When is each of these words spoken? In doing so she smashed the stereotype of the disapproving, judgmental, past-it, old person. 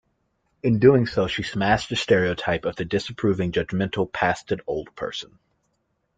In 0.63 0.79
doing 0.79 1.05
so 1.05 1.27
she 1.27 1.43
smashed 1.43 1.89
the 1.89 1.95
stereotype 1.95 2.65
of 2.65 2.75
the 2.75 2.85
disapproving, 2.85 3.51
judgmental, 3.51 4.11
past-it, 4.11 4.61
old 4.65 4.95
person. 4.95 5.37